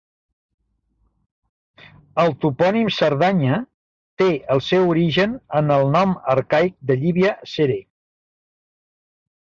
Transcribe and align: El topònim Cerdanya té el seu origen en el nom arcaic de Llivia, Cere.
El 2.23 2.33
topònim 2.45 2.89
Cerdanya 2.95 3.59
té 4.23 4.31
el 4.55 4.63
seu 4.71 4.89
origen 4.95 5.37
en 5.61 5.71
el 5.79 5.93
nom 5.97 6.17
arcaic 6.37 6.75
de 6.93 6.99
Llivia, 7.03 7.35
Cere. 7.57 7.81